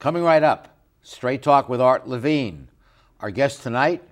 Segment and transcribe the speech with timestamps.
[0.00, 2.68] Coming right up, Straight Talk with Art Levine.
[3.20, 4.02] Our guest tonight,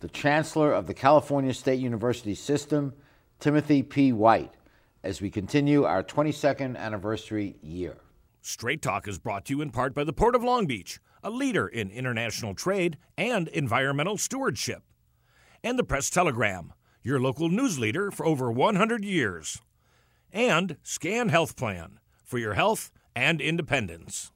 [0.00, 2.94] the Chancellor of the California State University System,
[3.40, 4.10] Timothy P.
[4.10, 4.54] White,
[5.02, 7.98] as we continue our 22nd anniversary year.
[8.40, 11.28] Straight Talk is brought to you in part by the Port of Long Beach, a
[11.28, 14.82] leader in international trade and environmental stewardship,
[15.62, 16.72] and the Press Telegram,
[17.02, 19.60] your local news leader for over 100 years,
[20.32, 24.32] and Scan Health Plan for your health and independence.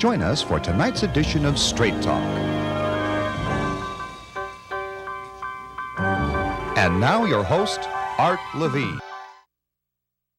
[0.00, 2.22] Join us for tonight's edition of Straight Talk.
[6.78, 7.80] And now, your host,
[8.16, 8.98] Art Levine.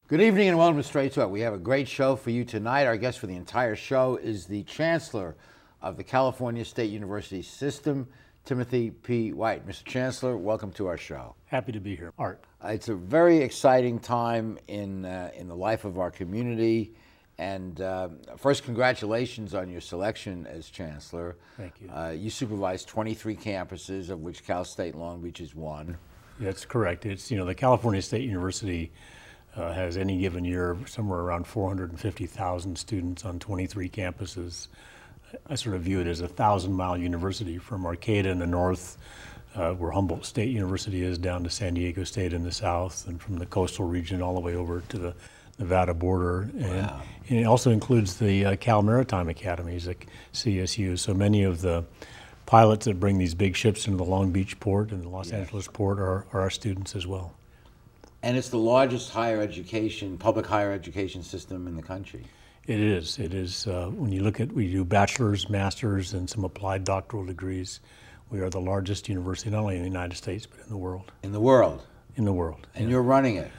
[0.07, 1.29] Good evening and welcome to Straight Talk.
[1.29, 2.88] We have a great show for you tonight.
[2.88, 5.35] Our guest for the entire show is the Chancellor
[5.79, 8.07] of the California State University System,
[8.45, 9.34] Timothy P.
[9.34, 9.68] White.
[9.68, 9.86] Mr.
[9.86, 11.36] Chancellor, welcome to our show.
[11.45, 12.12] Happy to be here.
[12.18, 12.43] Art.
[12.63, 16.93] Uh, it's a very exciting time in, uh, in the life of our community.
[17.38, 21.38] And uh, first, congratulations on your selection as chancellor.
[21.57, 21.90] Thank you.
[21.90, 25.98] Uh, you supervise 23 campuses, of which Cal State Long Beach is one.
[26.40, 27.05] That's correct.
[27.05, 28.91] It's you know the California State University
[29.55, 34.68] uh, has any given year somewhere around 450,000 students on 23 campuses.
[35.49, 38.98] I sort of view it as a thousand mile university from Arcata in the north,
[39.55, 43.21] uh, where Humboldt State University is, down to San Diego State in the south, and
[43.21, 45.13] from the coastal region all the way over to the
[45.59, 46.41] Nevada border.
[46.57, 47.02] And, Wow.
[47.29, 49.98] and it also includes the uh, Cal Maritime Academies at
[50.34, 50.98] CSU.
[50.98, 51.85] So many of the
[52.46, 55.68] pilots that bring these big ships into the Long Beach port and the Los Angeles
[55.68, 57.34] port are, are our students as well.
[58.24, 62.26] And it's the largest higher education, public higher education system in the country.
[62.67, 63.17] It is.
[63.20, 63.67] It is.
[63.67, 67.79] Uh, when you look at, we do bachelor's, master's, and some applied doctoral degrees.
[68.29, 71.12] We are the largest university, not only in the United States, but in the world.
[71.23, 71.84] In the world.
[72.16, 72.68] In the world.
[72.75, 72.91] And Yeah.
[72.91, 73.51] you're running it.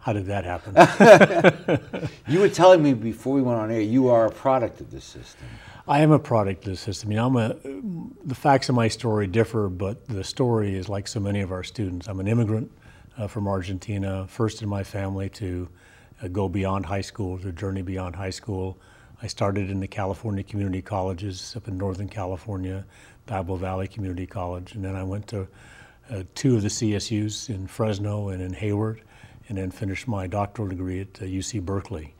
[0.00, 2.08] How did that happen?
[2.28, 5.04] You were telling me before we went on air, you are a product of this
[5.04, 5.46] system.
[5.88, 7.10] I am a product of the system.
[7.10, 7.54] You know, I'm a,
[8.24, 11.62] the facts of my story differ, but the story is like so many of our
[11.64, 12.08] students.
[12.08, 12.70] I'm an immigrant
[13.18, 15.68] uh, from Argentina, first in my family to
[16.32, 18.78] go beyond high school, to journey beyond high school.
[19.22, 22.84] I started in the California community colleges up in Northern California,
[23.26, 25.48] Diablo Valley Community College, and then I went to
[26.10, 29.02] uh, two of the CSUs in Fresno and in Hayward,
[29.48, 32.14] and then finished my doctoral degree at uh, UC Berkeley.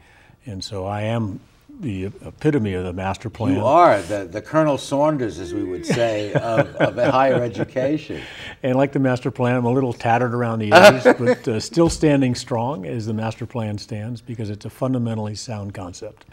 [0.47, 1.41] And so I am
[1.81, 3.55] the epitome of the master plan.
[3.55, 8.23] You are the, the Colonel Saunders, as we would say, of, of higher education.
[8.63, 11.91] And like the master plan, I'm a little tattered around the edges, but uh, still
[11.91, 16.25] standing strong as the master plan stands because it's a fundamentally sound concept.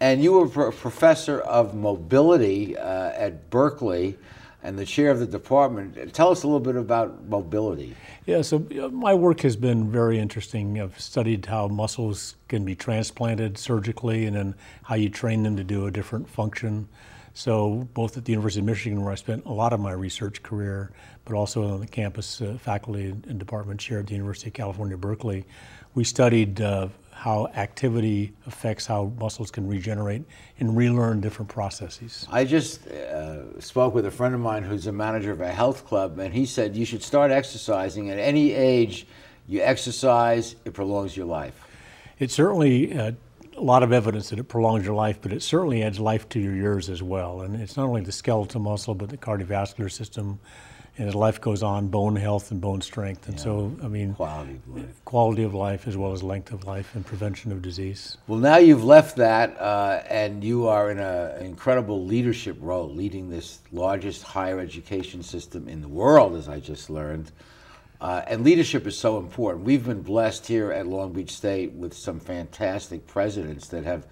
[0.00, 4.16] And you were pro- professor of mobility uh, at Berkeley
[4.66, 6.12] and the chair of the department.
[6.12, 7.94] Tell us a little bit about mobility.
[8.26, 8.58] Yeah, so
[8.92, 10.80] my work has been very interesting.
[10.80, 15.62] I've studied how muscles can be transplanted surgically and then how you train them to
[15.62, 16.88] do a different function.
[17.32, 20.42] So, both at the University of Michigan, where I spent a lot of my research
[20.42, 20.90] career,
[21.26, 24.96] but also on the campus uh, faculty and department chair at the University of California,
[24.96, 25.44] Berkeley,
[25.94, 30.22] we studied uh, how activity affects how muscles can regenerate
[30.60, 32.28] and relearn different processes.
[32.30, 35.86] I just uh, spoke with a friend of mine who's a manager of a health
[35.86, 39.06] club, and he said you should start exercising at any age.
[39.48, 41.58] You exercise, it prolongs your life.
[42.18, 43.12] It certainly, uh,
[43.56, 46.38] a lot of evidence that it prolongs your life, but it certainly adds life to
[46.38, 47.40] your years as well.
[47.40, 50.38] And it's not only the skeletal muscle, but the cardiovascular system.
[50.98, 53.28] And as life goes on, bone health and bone strength.
[53.28, 55.04] And so, I mean, Quality of life.
[55.04, 58.16] quality of life as well as length of life and prevention of disease.
[58.26, 62.88] Well, now you've left that, uh, and you are in a- an incredible leadership role,
[62.88, 67.30] leading this largest higher education system in the world, as I just learned.
[68.00, 69.64] Uh, and leadership is so important.
[69.64, 74.06] We've been blessed here at Long Beach State with some fantastic presidents that have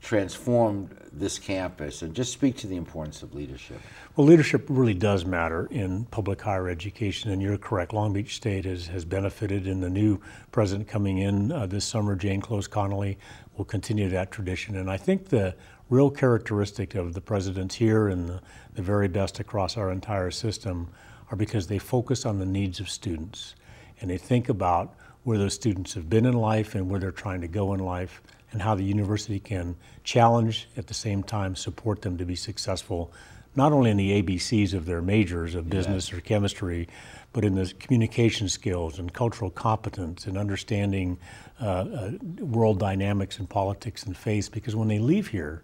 [0.00, 2.02] transformed this campus.
[2.02, 3.80] And just speak to the importance of leadership.
[4.16, 7.92] Well, leadership really does matter in public higher education, and you're correct.
[7.92, 10.20] Long Beach State has, has benefited, and the new
[10.52, 13.16] president coming in uh, this summer, Jane Close Conoley,
[13.56, 14.76] will continue that tradition.
[14.76, 15.54] And I think the
[15.90, 18.40] real characteristic of the presidents here and the,
[18.74, 20.88] the very best across our entire system
[21.30, 23.54] are because they focus on the needs of students
[24.00, 24.94] and they think about
[25.24, 28.22] where those students have been in life and where they're trying to go in life
[28.52, 33.12] and how the university can challenge at the same time support them to be successful
[33.56, 36.88] not only in the ABCs of their majors of business or chemistry,
[37.32, 41.18] but in the communication skills and cultural competence and understanding
[41.60, 42.10] uh, uh,
[42.40, 44.52] world dynamics and politics and faith.
[44.52, 45.62] Because when they leave here,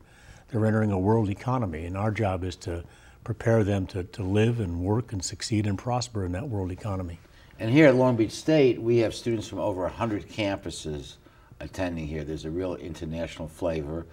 [0.49, 2.85] they're entering a world economy, and our job is to
[3.25, 7.19] prepare them to, to live and work and succeed and prosper in that world economy.
[7.59, 11.15] And here at Long Beach State, we have students from over 100 campuses
[11.61, 12.25] attending here.
[12.25, 14.07] There's a real international flavor.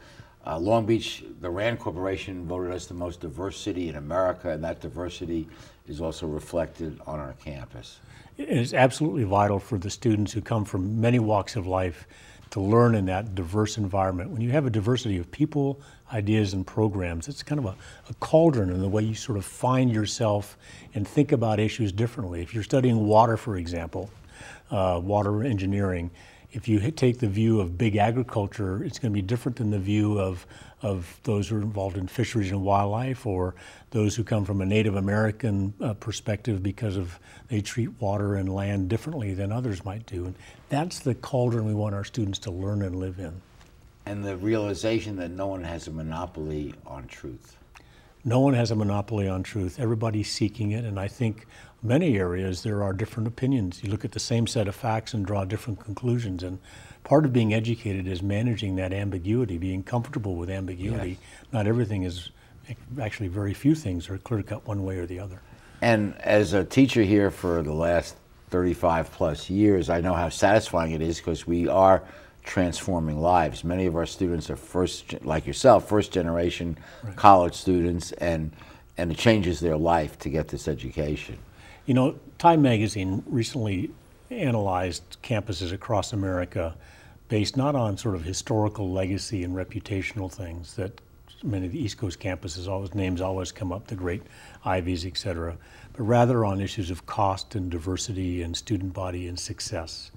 [0.45, 4.63] Uh, Long Beach, the RAND Corporation voted us the most diverse city in America, and
[4.63, 5.47] that diversity
[5.87, 7.99] is also reflected on our campus.
[8.37, 12.07] It is absolutely vital for the students who come from many walks of life
[12.49, 14.29] to learn in that diverse environment.
[14.29, 15.81] When you have a diversity of people,
[16.11, 17.75] ideas, and programs, it's kind of a,
[18.09, 20.57] a cauldron in the way you sort of find yourself
[20.93, 22.41] and think about issues differently.
[22.41, 24.09] If you're studying water, for example,
[24.69, 26.11] uh, water engineering,
[26.53, 29.79] if you take the view of big agriculture, it's going to be different than the
[29.79, 30.45] view of,
[30.83, 33.55] of those who are involved in fisheries and wildlife or
[33.89, 38.53] those who come from a Native American uh, perspective because of they treat water and
[38.53, 40.25] land differently than others might do.
[40.25, 40.35] And
[40.69, 43.33] that's the cauldron we want our students to learn and live in.
[44.05, 47.57] And the realization that no one has a monopoly on truth.
[48.25, 49.79] No one has a monopoly on truth.
[49.79, 51.45] Everybody's seeking it, and I think
[51.83, 53.83] many areas there are different opinions.
[53.83, 56.41] You look at the same set of facts and draw different conclusions.
[56.41, 56.59] And
[57.03, 61.09] part of being educated is managing that ambiguity, being comfortable with ambiguity.
[61.09, 61.19] Yes.
[61.51, 62.31] Not everything is,
[62.99, 65.41] actually, very few things are clear cut one way or the other.
[65.81, 68.15] And as a teacher here for the last
[68.51, 72.03] 35 plus years, I know how satisfying it is because we are
[72.43, 73.63] transforming lives.
[73.63, 77.15] Many of our students are first, like yourself, first generation right.
[77.15, 78.51] college students, and
[78.95, 81.37] and it changes their life to get this education.
[81.85, 83.91] You know, Time Magazine recently
[84.29, 86.75] analyzed campuses across America
[87.27, 91.01] based not on sort of historical legacy and reputational things that
[91.43, 94.23] many of the East Coast campuses always names always come up, the great
[94.63, 95.57] Ivies, et cetera,
[95.91, 100.11] but rather on issues of cost and diversity and student body and success.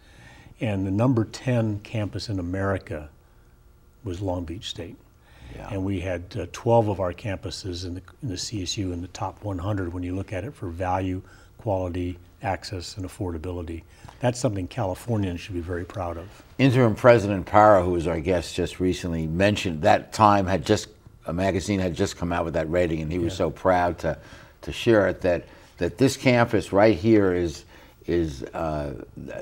[0.61, 3.09] And the number 10 campus in America
[4.05, 4.97] was Long Beach State.
[5.55, 5.69] Yeah.
[5.71, 9.09] And we had uh, 12 of our campuses in the, in the CSU in the
[9.09, 11.23] top 100 when you look at it for value,
[11.67, 13.83] quality, access, and affordability.
[14.21, 16.29] That's something Californians should be very proud of.
[16.59, 20.87] Interim President Para, who was our guest just recently, mentioned that time had just
[21.27, 24.17] a magazine had just come out with that rating, and he was so proud to
[24.63, 25.43] to share it that
[25.79, 27.65] that this campus right here is
[28.07, 28.93] is uh,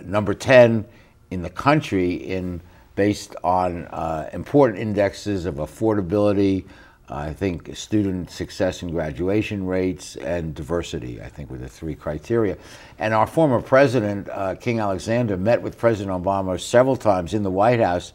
[0.02, 0.86] number 10
[1.30, 2.62] in the country in
[2.94, 6.64] based on uh, important indexes of affordability,
[7.08, 12.56] I think student success and graduation rates, and diversity, I think were the three criteria.
[12.98, 17.50] And our former president, uh, King Alexander, met with President Obama several times in the
[17.50, 18.14] White House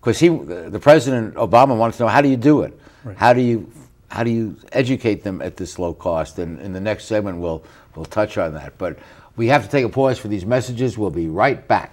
[0.00, 2.78] because he, the President Obama wanted to know how do you do it?
[3.04, 3.16] Right.
[3.16, 3.70] How do you
[4.08, 6.38] how do you educate them at this low cost?
[6.38, 7.64] And in the next segment, we'll
[7.94, 8.76] we'll touch on that.
[8.78, 8.98] But
[9.36, 10.98] we have to take a pause for these messages.
[10.98, 11.92] We'll be right back.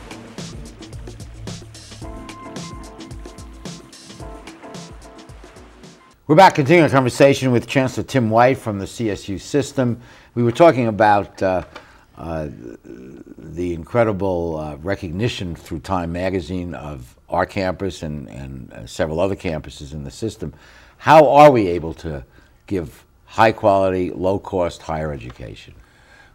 [6.31, 9.99] We're back continuing our conversation with Chancellor Tim White from the CSU system.
[10.33, 11.65] We were talking about uh,
[12.17, 12.47] uh,
[12.85, 19.35] the incredible uh, recognition through Time Magazine of our campus and, and uh, several other
[19.35, 20.53] campuses in the system.
[20.99, 22.23] How are we able to
[22.65, 25.73] give high quality, low cost higher education?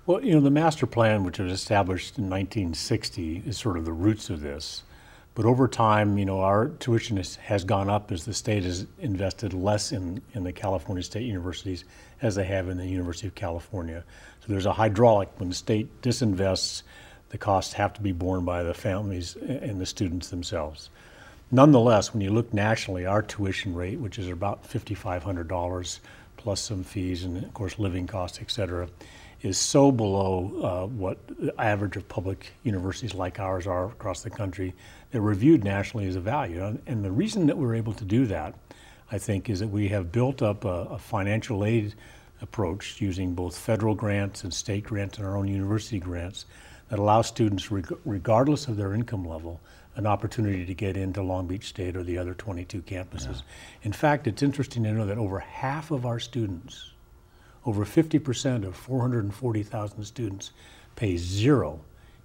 [0.04, 3.94] Well, you know, the master plan, which was established in 1960, is sort of the
[3.94, 4.82] roots of this.
[5.36, 8.86] But over time, you know, our tuition is, has gone up as the state has
[8.98, 11.84] invested less in, in the California state universities
[12.22, 14.02] as they have in the University of California.
[14.40, 15.28] So there's a hydraulic.
[15.36, 16.84] When the state disinvests,
[17.28, 20.88] the costs have to be borne by the families and the students themselves.
[21.50, 25.98] Nonetheless, when you look nationally, our tuition rate, which is about $5,500
[26.38, 28.88] plus some fees and, of course, living costs, et cetera,
[29.46, 34.30] is so below uh, what the average of public universities like ours are across the
[34.30, 34.74] country
[35.10, 36.78] they're reviewed nationally as a value.
[36.86, 38.54] And the reason that we're able to do that,
[39.10, 41.94] I think, is that we have built up a, a financial aid
[42.42, 46.44] approach using both federal grants and state grants and our own university grants
[46.90, 49.60] that allow students, reg- regardless of their income level,
[49.94, 53.36] an opportunity to get into Long Beach State or the other 22 campuses.
[53.36, 53.42] Yeah.
[53.84, 56.90] In fact, it's interesting to know that over half of our students,
[57.66, 60.52] over 50% of 440,000 students,
[60.94, 61.80] pay zero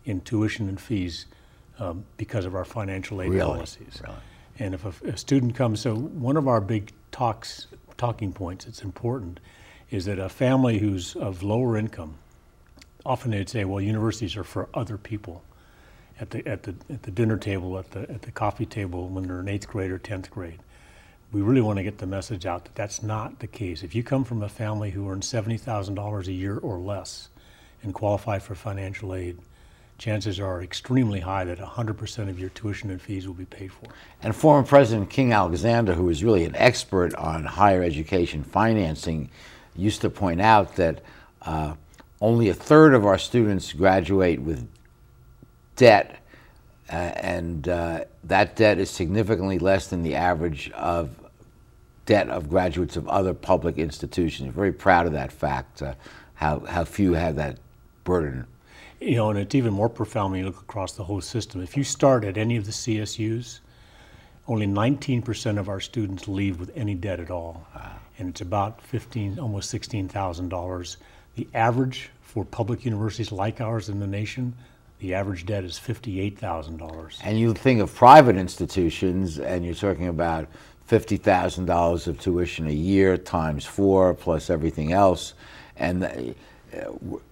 [0.05, 1.25] in tuition and fees
[1.79, 3.41] um, because of our financial aid really?
[3.41, 4.01] policies.
[4.03, 4.17] Really?
[4.59, 7.67] And if a, a, student comes, so one of our big talks,
[7.97, 9.39] talking points, it's important,
[9.89, 12.15] is that a family who's of lower income,
[13.03, 15.43] often they'd say, well, universities are for other people.
[16.19, 19.23] At the, at the, at the dinner table, at the, at the coffee table when
[19.23, 20.59] they're in eighth grade or 10th grade.
[21.31, 23.83] We really want to get the message out that that's not the case.
[23.83, 27.29] If you come from a family who earns $70,000 a year or less
[27.83, 29.37] and qualify for financial aid,
[29.97, 33.87] chances are extremely high that 100% of your tuition and fees will be paid for.
[34.21, 39.29] And former President King Alexander, who is really an expert on higher education financing,
[39.75, 41.01] used to point out that
[41.43, 41.75] uh,
[42.19, 44.67] only a third of our students graduate with
[45.75, 46.17] debt,
[46.89, 51.09] uh, and uh, that debt is significantly less than the average of
[52.11, 54.49] debt of graduates of other public institutions.
[54.49, 55.93] I'm Very proud of that fact, uh,
[56.35, 57.57] how, how few have that
[58.03, 58.45] burden
[59.01, 61.61] you know, and it's even more profound when you look across the whole system.
[61.61, 63.59] If you start at any of the CSUs,
[64.47, 67.65] only 19% of our students leave with any debt at all.
[67.75, 67.95] Wow.
[68.19, 70.97] And it's about 15, almost $16,000.
[71.35, 74.53] The average for public universities like ours in the nation,
[74.99, 77.19] the average debt is $58,000.
[77.23, 80.47] And you think of private institutions, and you're talking about
[80.91, 85.33] $50,000 of tuition a year times four plus everything else.
[85.77, 86.35] And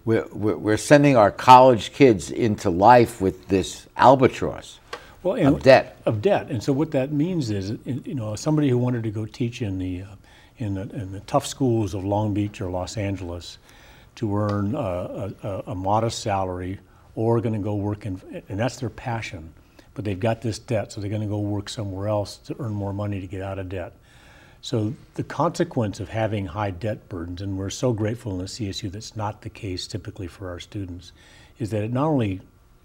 [0.04, 4.80] we're, we're sending our college kids into life with this albatross
[5.22, 5.98] well, of debt.
[6.06, 9.26] Of debt, and so what that means is, you know, somebody who wanted to go
[9.26, 10.06] teach in the uh,
[10.56, 13.58] in the, in the tough schools of Long Beach or Los Angeles
[14.16, 16.78] to earn a, a, a modest salary,
[17.14, 19.52] or going to go work in, and that's their passion,
[20.00, 22.72] but they've got this debt, so they're going to go work somewhere else to earn
[22.72, 23.92] more money to get out of debt.
[24.62, 28.90] So the consequence of having high debt burdens, and we're so grateful in the CSU
[28.90, 31.12] that's not the case typically for our students,
[31.58, 32.40] is that it not only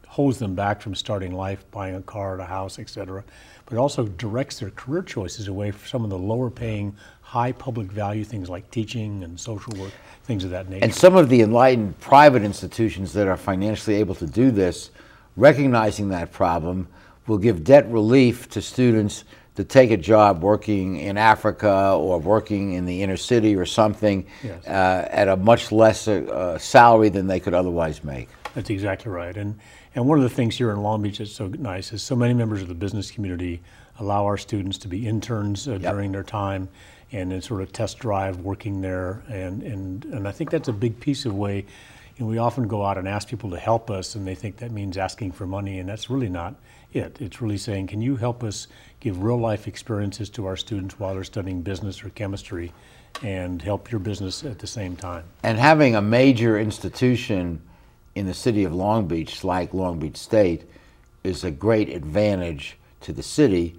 [0.07, 3.23] holds them back from starting life, buying a car, a house, et cetera,
[3.65, 7.87] but also directs their career choices away from some of the lower paying, high public
[7.87, 9.93] value things like teaching and social work,
[10.25, 10.83] things of that nature.
[10.83, 14.91] And some of the enlightened private institutions that are financially able to do this,
[15.37, 16.89] recognizing that problem,
[17.27, 19.23] will give debt relief to students
[19.55, 24.25] to take a job working in Africa or working in the inner city or something
[24.43, 24.65] yes.
[24.67, 28.27] uh, at a much lesser uh, salary than they could otherwise make.
[28.53, 29.35] That's exactly right.
[29.35, 29.57] And,
[29.95, 32.33] and one of the things here in Long Beach that's so nice is so many
[32.33, 33.61] members of the business community
[33.99, 35.93] allow our students to be interns uh, yep.
[35.93, 36.67] during their time
[37.11, 39.23] and then sort of test drive working there.
[39.29, 41.65] And, and, and I think that's a big piece of way.
[42.17, 44.57] You know, we often go out and ask people to help us, and they think
[44.57, 46.55] that means asking for money, and that's really not
[46.95, 47.17] it.
[47.19, 48.67] It's really saying, can you help us
[48.99, 52.71] give real life experiences to our students while they're studying business or chemistry
[53.23, 55.23] and help your business at the same time?
[55.43, 57.61] And having a major institution
[58.15, 60.63] in the city of Long Beach, like Long Beach State,
[61.23, 63.75] is a great advantage to the city,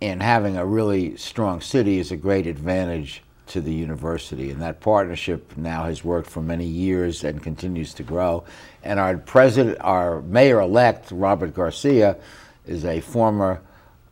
[0.00, 4.50] and having a really strong city is a great advantage to the university.
[4.50, 8.44] And that partnership now has worked for many years and continues to grow.
[8.82, 12.16] And our president, our mayor elect, Robert Garcia,
[12.66, 13.62] is a former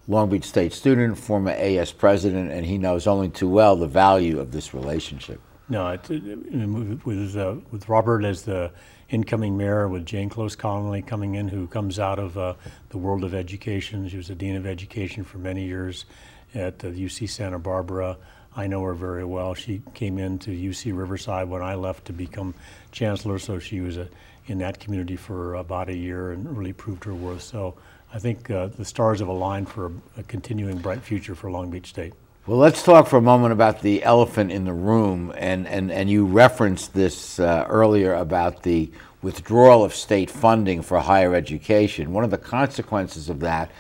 [0.08, 4.40] Long Beach State student, former AS president, and he knows only too well the value
[4.40, 5.40] of this relationship.
[5.68, 8.72] No, it, it, with, uh, with Robert as the
[9.10, 12.54] incoming mayor, with Jane Close Conoley coming in, who comes out of uh,
[12.88, 14.08] the world of education.
[14.08, 16.04] She was the dean of education for many years
[16.54, 18.18] at the UC Santa Barbara.
[18.54, 19.54] I know her very well.
[19.54, 22.54] She came into UC Riverside when I left to become
[22.90, 24.08] chancellor, so she was a,
[24.46, 27.42] in that community for about a year and really proved her worth.
[27.42, 27.76] So
[28.14, 31.70] I think uh, the stars have aligned for a, a, continuing bright future for Long
[31.70, 32.12] Beach State.
[32.46, 35.32] Well, let's talk for a moment about the elephant in the room.
[35.36, 38.90] And, and, and you referenced this uh, earlier about the
[39.22, 42.12] withdrawal of state funding for higher education.
[42.12, 43.70] One of the consequences of that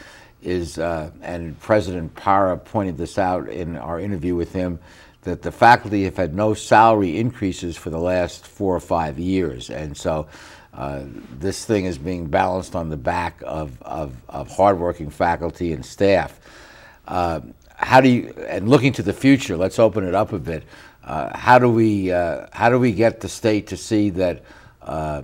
[0.40, 4.78] is, uh, and President Para pointed this out in our interview with him,
[5.22, 9.70] that the faculty have had no salary increases for the last four or five years.
[9.70, 10.26] And so
[10.74, 11.02] uh,
[11.38, 16.40] this thing is being balanced on the back of, of, of hardworking faculty and staff.
[17.06, 17.40] Uh,
[17.76, 20.64] how do you, and looking to the future, let's open it up a bit.
[21.04, 24.44] Uh, how do we uh, how do we get the state to see that
[24.82, 25.20] uh,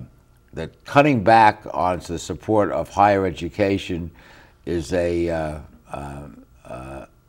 [0.52, 4.10] that cutting back on the support of higher education
[4.66, 5.62] is a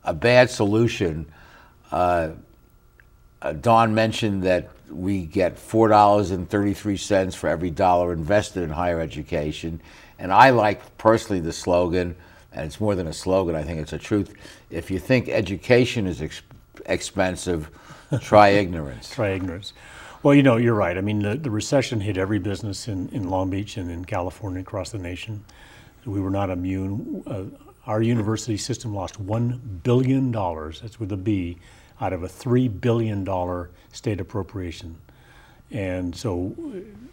[0.04, 1.26] a bad solution?
[3.42, 8.12] Uh, Don mentioned that we get four dollars and thirty three cents for every dollar
[8.12, 9.80] invested in higher education,
[10.18, 12.16] and I like personally the slogan,
[12.52, 13.54] and it's more than a slogan.
[13.54, 14.34] I think it's a truth.
[14.70, 16.42] If you think education is ex-
[16.86, 17.70] expensive
[18.20, 19.10] Try ignorance.
[19.10, 19.72] Try ignorance.
[20.22, 20.98] Well, you know, you're right.
[20.98, 24.60] I mean, the, the recession hit every business in, in Long Beach and in California
[24.60, 25.44] across the nation.
[26.04, 27.22] We were not immune.
[27.26, 27.44] Uh,
[27.86, 31.58] our university system lost $1 billion, that's with a B,
[32.00, 33.26] out of a $3 billion
[33.92, 34.96] state appropriation.
[35.70, 36.54] And so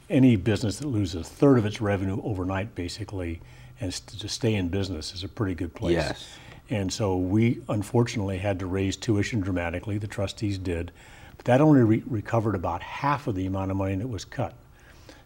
[0.09, 3.41] any business that loses a third of its revenue overnight, basically,
[3.79, 5.93] and to stay in business is a pretty good place.
[5.93, 6.27] Yes.
[6.69, 9.97] And so we unfortunately had to raise tuition dramatically.
[9.97, 10.91] The trustees did.
[11.37, 14.53] But that only re- recovered about half of the amount of money that was cut.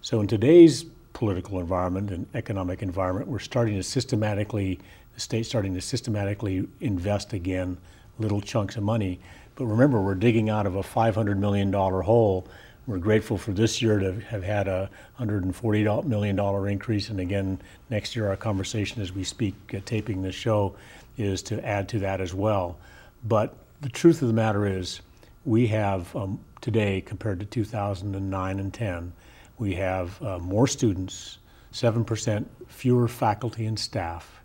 [0.01, 4.79] So in today's political environment and economic environment, we're starting to systematically,
[5.13, 7.77] the state's starting to systematically invest again
[8.19, 9.19] little chunks of money.
[9.61, 12.47] But remember, we're digging out of a $500 million hole.
[12.87, 14.89] We're grateful for this year to have had a
[15.19, 17.09] $140 million increase.
[17.09, 20.75] And again, next year, our conversation as we speak, uh, taping this show,
[21.15, 22.79] is to add to that as well.
[23.25, 25.01] But the truth of the matter is,
[25.45, 29.13] we have um, today, compared to 2009 and 10,
[29.59, 31.37] we have uh, more students,
[31.71, 34.41] 7% fewer faculty and staff,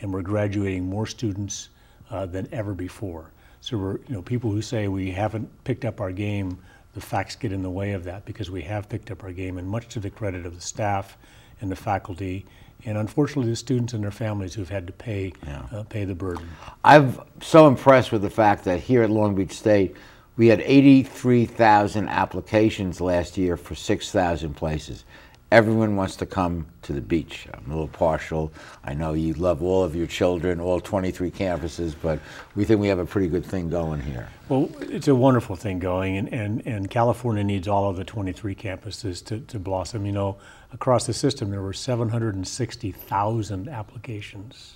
[0.00, 1.68] and we're graduating more students
[2.08, 3.30] uh, than ever before.
[3.64, 6.58] So we're, you know, people who say we haven't picked up our game,
[6.92, 9.56] the facts get in the way of that because we have picked up our game,
[9.56, 11.16] and much to the credit of the staff
[11.62, 12.44] and the faculty
[12.84, 15.62] and unfortunately the students and their families who've had to pay yeah.
[15.72, 16.46] uh, pay the burden.
[16.84, 19.96] I'm so impressed with the fact that here at Long Beach State,
[20.36, 25.06] we had 83,000 applications last year for 6,000 places
[25.54, 27.46] everyone wants to come to the beach.
[27.54, 28.52] I'm a little partial.
[28.82, 32.18] I know you love all of your children, all 23 campuses, but
[32.56, 34.28] we think we have a pretty good thing going here.
[34.48, 38.56] Well, it's a wonderful thing going, and, and, and California needs all of the 23
[38.56, 40.04] campuses to, to blossom.
[40.04, 40.38] You know,
[40.72, 44.74] across the system, there were 760,000 applications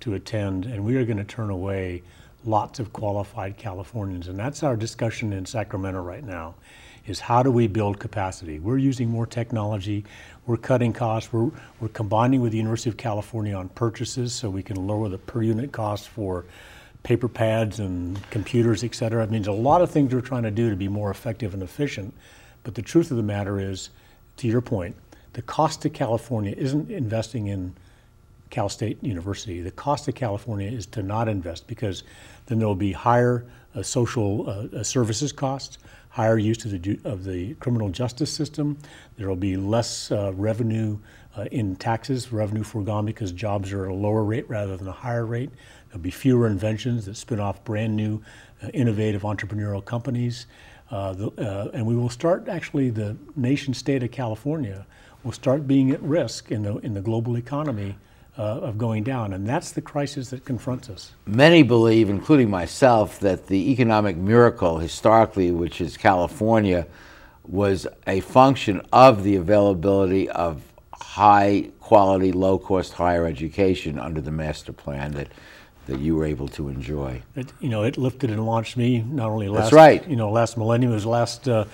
[0.00, 2.02] to attend, and we are going to turn away
[2.44, 4.26] lots of qualified Californians.
[4.26, 6.56] And that's our discussion in Sacramento right now
[7.06, 8.58] is how do we build capacity?
[8.58, 10.04] We're using more technology,
[10.46, 14.62] we're cutting costs, we're, we're combining with the University of California on purchases so we
[14.62, 16.44] can lower the per unit cost for
[17.02, 19.24] paper pads and computers, et cetera.
[19.24, 21.62] It means a lot of things we're trying to do to be more effective and
[21.62, 22.12] efficient.
[22.62, 23.90] But the truth of the matter is,
[24.38, 24.96] to your point,
[25.32, 27.74] the cost to California isn't investing in
[28.50, 29.60] Cal State University.
[29.60, 32.02] The cost to California is to not invest because
[32.46, 35.78] then there will be higher uh, social uh, uh services costs,
[36.10, 38.76] higher use of the, of the criminal justice system.
[39.16, 40.98] There will be less uh, revenue
[41.36, 44.92] uh, in taxes, revenue foregone because jobs are at a lower rate rather than a
[44.92, 45.50] higher rate.
[45.88, 48.20] There'll be fewer inventions that spin off brand new,
[48.62, 50.46] uh, innovative entrepreneurial companies.
[50.90, 54.84] Uh, the, uh, and we will start actually, the nation state of California
[55.22, 57.94] will start being at risk in the, in the global economy
[58.38, 61.12] uh, of going down, and that's the crisis that confronts us.
[61.26, 66.86] Many believe, including myself, that the economic miracle historically, which is California,
[67.46, 70.62] was a function of the availability of
[70.92, 75.28] high quality, low cost higher education under the master plan that
[75.86, 77.20] that you were able to enjoy.
[77.34, 80.08] It, you know, it lifted and launched me not only last That's right.
[80.08, 81.64] you know last millennium, it was last uh,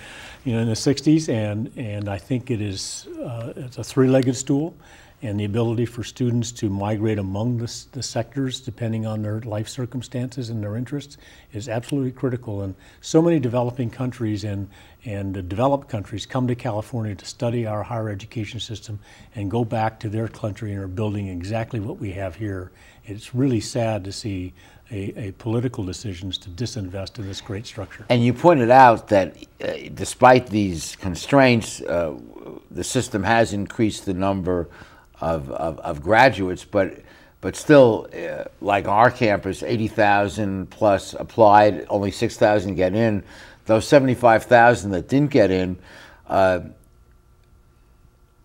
[0.43, 4.35] you know in the '60s, and and I think it is uh, it's a three-legged
[4.35, 4.75] stool
[5.21, 9.67] and the ability for students to migrate among the, the, sectors depending on their life
[9.67, 11.17] circumstances and their interests
[11.53, 12.61] is absolutely critical.
[12.61, 14.69] And so many developing countries and,
[15.05, 18.99] and developed countries come to California to study our higher education system
[19.33, 22.71] and go back to their country and are building exactly what we have here.
[23.03, 24.53] It's really sad to see
[24.91, 28.05] a, a, political decisions to disinvest in this great structure.
[28.09, 32.17] And you pointed out that uh, despite these constraints, uh,
[32.69, 34.69] the system has increased the number
[35.21, 36.99] of, of, of graduates, but
[37.39, 43.23] but still, uh, like our campus, 80,000 plus applied, only 6,000 get in.
[43.67, 45.77] Those 75,000 that didn't get in,
[46.27, 46.61] uh,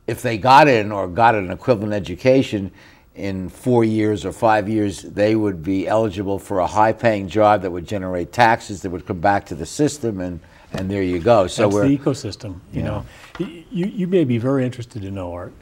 [0.07, 2.71] if they got in or got an equivalent education,
[3.15, 7.63] in four years or five years, they would be eligible for a high paying job
[7.63, 10.41] that would generate taxes that would come back to the system, and,
[10.73, 11.47] and there you go.
[11.47, 12.61] So That's we're, the ecosystem.
[12.73, 12.85] You yeah.
[12.85, 13.07] know,
[13.39, 15.53] you, you may be very interested to know, Art,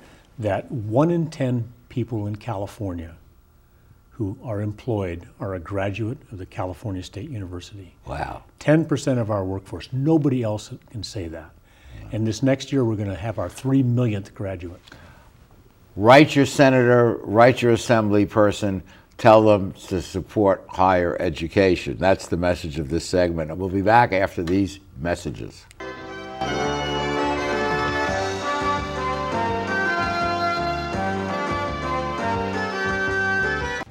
[0.40, 3.16] that one in 10 people in California
[4.10, 7.94] who are employed are a graduate of the California State University.
[8.06, 8.44] Wow.
[8.58, 9.88] 10% of our workforce.
[9.92, 11.50] Nobody else can say that.
[11.98, 12.08] Yeah.
[12.12, 14.80] And this next year, we're going to have our 3 millionth graduate
[15.96, 18.82] write your senator, write your assembly person,
[19.18, 21.96] tell them to support higher education.
[21.98, 23.50] That's the message of this segment.
[23.50, 25.66] And we'll be back after these messages.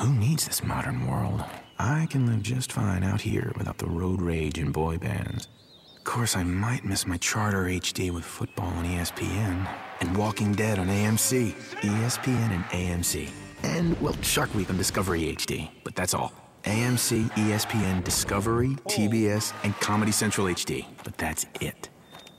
[0.00, 1.44] Who needs this modern world?
[1.78, 5.46] I can live just fine out here without the road rage and boy bands.
[5.98, 9.68] Of course, I might miss my charter HD with football on ESPN
[10.00, 13.28] and Walking Dead on AMC, ESPN and AMC.
[13.62, 16.32] And, well, Shark Week on Discovery HD, but that's all.
[16.64, 21.89] AMC, ESPN, Discovery, TBS, and Comedy Central HD, but that's it.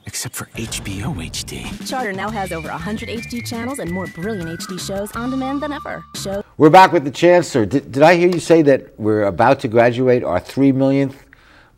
[0.06, 1.88] Except for HBO HD.
[1.88, 5.72] Charter now has over 100 HD channels and more brilliant HD shows on demand than
[5.72, 6.04] ever.
[6.16, 7.66] Show We're back with the Chancellor.
[7.66, 11.24] Did, did I hear you say that we're about to graduate our three millionth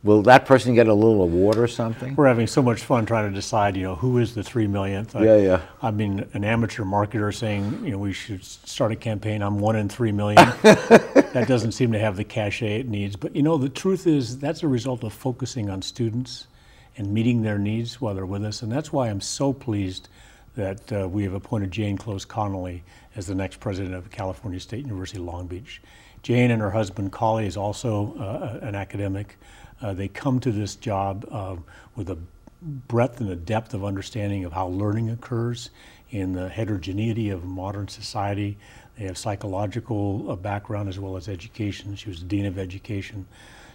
[0.05, 2.15] Will that person get a little award or something?
[2.15, 5.15] We're having so much fun trying to decide, you know, who is the three millionth.
[5.15, 5.63] Yeah, yeah.
[5.81, 9.41] I mean, an amateur marketer saying, you know, we should start a campaign.
[9.41, 10.37] I'm one in three million.
[10.63, 13.17] that doesn't seem to have the cachet it needs.
[13.17, 16.49] But you know, the truth is that's a result of focusing on students
[16.97, 20.09] and meeting their needs while they're with us, and that's why I'm so pleased
[20.57, 22.83] that uh, we have appointed Jane Close Conoley
[23.17, 25.81] as the next president of California State University Long Beach.
[26.23, 29.37] Jane and her husband, Collie, is also uh, an academic.
[29.83, 31.57] Uh, they come to this job uh,
[31.97, 32.19] with a
[32.63, 35.71] breadth and a depth of understanding of how learning occurs
[36.11, 38.57] in the heterogeneity of modern society.
[38.97, 41.95] They have psychological uh, background as well as education.
[41.97, 43.27] She was the dean of education.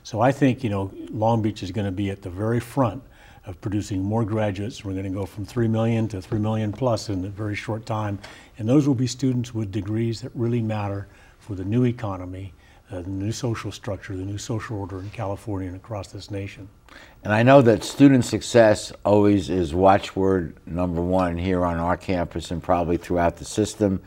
[0.10, 3.04] So I think you know Long Beach is going to be at the very front
[3.46, 4.84] of producing more graduates.
[4.84, 7.86] We're going to go from 3 million to 3 million plus in a very short
[7.86, 8.18] time.
[8.58, 12.56] And those will be students with degrees that really matter for the new economy
[12.92, 16.68] uh, the new social structure, the new social order in California and across this nation.
[17.24, 22.50] And I know that student success always is watchword number one here on our campus
[22.50, 24.02] and probably throughout the system.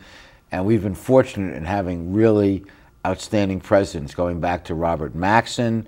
[0.51, 2.65] And we've been fortunate in having really
[3.05, 5.87] outstanding presidents, going back to Robert Maxson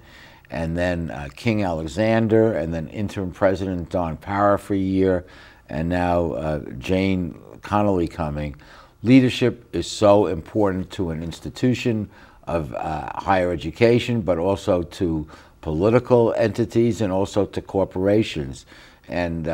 [0.49, 5.25] and then uh, King Alexander, and then interim president Don Para for a year,
[5.69, 8.55] and now uh, Jane Conoley coming.
[9.01, 12.09] Leadership is so important to an institution
[12.47, 15.27] of uh, higher education, but also to
[15.61, 18.65] political entities and also to corporations.
[19.07, 19.51] And uh,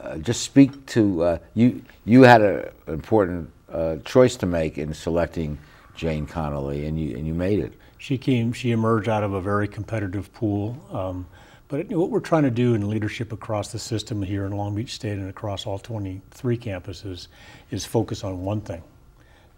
[0.00, 1.82] uh, just speak to uh, you.
[2.04, 5.58] You had an important uh, choice to make in selecting
[5.94, 7.74] Jane Conoley, and you and you made it.
[7.98, 8.52] She came.
[8.52, 10.76] She emerged out of a very competitive pool.
[10.92, 11.26] Um,
[11.68, 14.92] but what we're trying to do in leadership across the system here in Long Beach
[14.92, 17.28] State and across all 23 campuses
[17.70, 18.82] is focus on one thing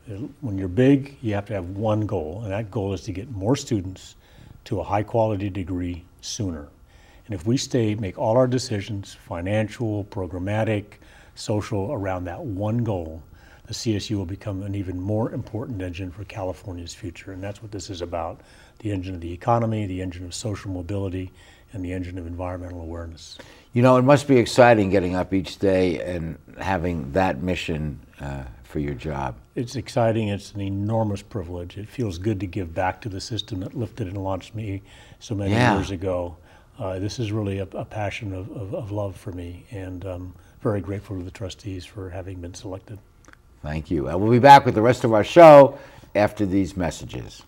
[0.07, 3.31] when you're big, you have to have one goal, and that goal is to get
[3.31, 4.17] more students
[4.65, 6.69] to a high quality degree sooner.
[7.27, 10.85] And if we stay, make all our decisions, financial, programmatic,
[11.35, 13.23] social, around that one goal,
[13.67, 17.33] the CSU will become an even more important engine for California's future.
[17.33, 18.41] And that's what this is about
[18.81, 21.33] the engine of the economy, the engine of social mobility,
[21.73, 23.39] and the engine of environmental awareness.
[23.73, 28.45] You know, it must be exciting getting up each day and having that mission uh,
[28.65, 29.37] for your job.
[29.55, 30.29] It's exciting.
[30.29, 31.79] It's an enormous privilege.
[31.79, 34.83] It feels good to give back to the system that lifted and launched me
[35.21, 35.77] so many Yeah.
[35.77, 36.37] years ago.
[36.79, 40.35] Uh, this is really a, a passion of, of, of love for me, and um,
[40.61, 42.99] very grateful to the trustees for having been selected.
[43.65, 44.09] Thank you.
[44.09, 45.79] And we'll be back with the rest of our show
[46.15, 47.43] after these messages.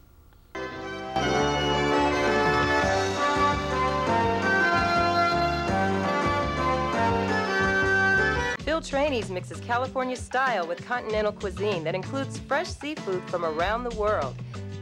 [8.60, 13.94] Phil Trani's mixes California style with continental cuisine that includes fresh seafood from around the
[13.96, 14.34] world.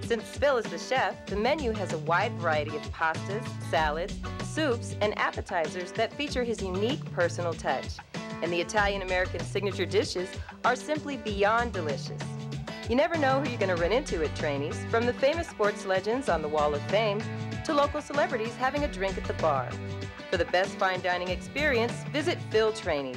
[0.03, 4.95] Since Phil is the chef, the menu has a wide variety of pastas, salads, soups,
[5.01, 7.89] and appetizers that feature his unique personal touch.
[8.45, 10.29] And the Italian American signature dishes
[10.67, 12.21] are simply beyond delicious.
[12.91, 15.87] You never know who you're going to run into at Trani's, from the famous sports
[15.87, 17.23] legends on the Wall of Fame
[17.65, 19.71] to local celebrities having a drink at the bar.
[20.31, 23.17] For the best fine dining experience, visit Phil Trani's.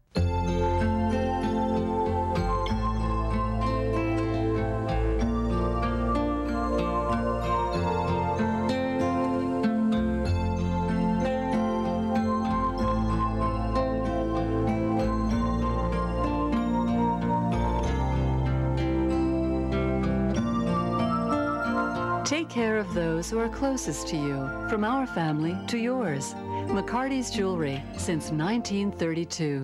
[22.31, 26.33] Take care of those who are closest to you, from our family to yours.
[26.69, 29.61] McCarty's Jewelry since 1932.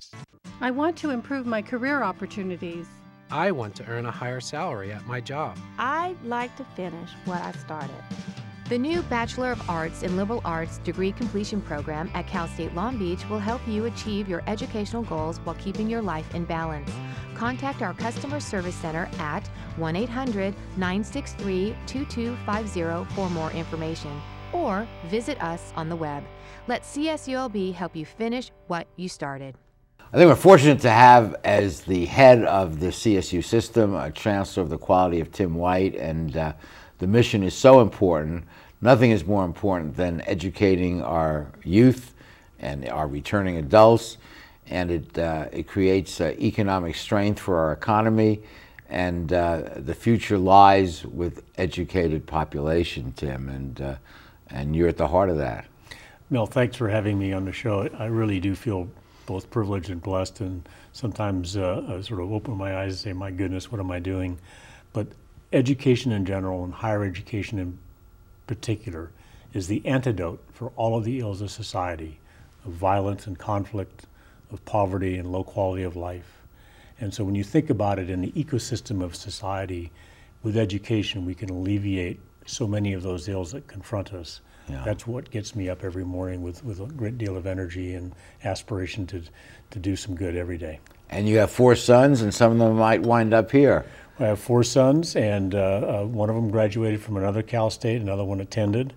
[0.60, 2.86] I want to improve my career opportunities.
[3.30, 5.56] I want to earn a higher salary at my job.
[5.78, 8.04] I'd like to finish what I started.
[8.68, 12.98] The new Bachelor of Arts in Liberal Arts degree completion program at Cal State Long
[12.98, 16.90] Beach will help you achieve your educational goals while keeping your life in balance.
[17.38, 19.46] Contact our customer service center at
[19.76, 24.20] 1 800 963 2250 for more information
[24.52, 26.24] or visit us on the web.
[26.66, 29.54] Let CSULB help you finish what you started.
[30.12, 34.64] I think we're fortunate to have as the head of the CSU system a Chancellor
[34.64, 36.54] of the Quality of Tim White, and uh,
[36.98, 38.46] the mission is so important.
[38.80, 42.14] Nothing is more important than educating our youth
[42.58, 44.16] and our returning adults,
[44.70, 48.42] and it, uh, it creates uh, economic strength for our economy,
[48.88, 53.94] and uh, the future lies with educated population, Tim, and, uh,
[54.48, 55.66] and you're at the heart of that.
[56.30, 57.88] Mel, thanks for having me on the show.
[57.98, 58.88] I really do feel
[59.26, 63.12] both privileged and blessed, and sometimes uh, I sort of open my eyes and say,
[63.12, 64.38] "My goodness, what am I doing?"
[64.92, 65.08] But
[65.52, 67.78] education in general, and higher education in
[68.46, 69.10] particular,
[69.52, 72.18] is the antidote for all of the ills of society,
[72.64, 74.06] of violence and conflict,
[74.50, 76.42] of poverty and low quality of life.
[77.00, 79.92] And so, when you think about it in the ecosystem of society,
[80.42, 84.40] with education, we can alleviate so many of those ills that confront us.
[84.68, 84.82] Yeah.
[84.84, 88.14] That's what gets me up every morning with, with a great deal of energy and
[88.44, 89.22] aspiration to,
[89.70, 90.78] to do some good every day.
[91.10, 93.86] And you have four sons, and some of them might wind up here.
[94.20, 98.02] I have four sons, and uh, uh, one of them graduated from another Cal State,
[98.02, 98.92] another one attended,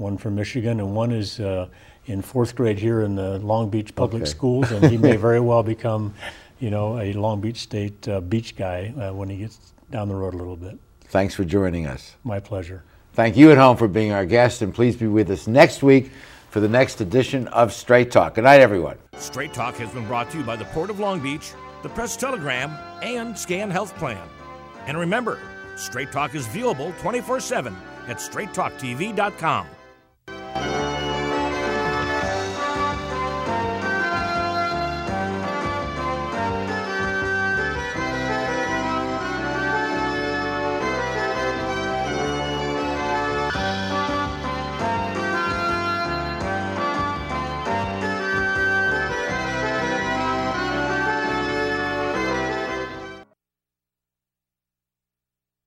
[0.00, 1.68] one from Michigan, and one is uh,
[2.06, 4.30] in fourth grade here in the Long Beach Public Okay.
[4.30, 6.14] Schools, and he may very well become,
[6.58, 10.14] you know, a Long Beach State uh, beach guy uh, when he gets down the
[10.14, 10.78] road a little bit.
[11.04, 12.16] Thanks for joining us.
[12.24, 12.82] My pleasure.
[13.12, 16.10] Thank you at home for being our guest, and please be with us next week
[16.50, 18.34] for the next edition of Straight Talk.
[18.36, 18.96] Good night, everyone.
[19.18, 22.16] Straight Talk has been brought to you by the Port of Long Beach, the Press
[22.16, 22.70] Telegram,
[23.02, 24.26] and Scan Health Plan.
[24.86, 25.38] And remember,
[25.76, 27.76] Straight Talk is viewable 24 7
[28.08, 29.66] at straighttalktv.com.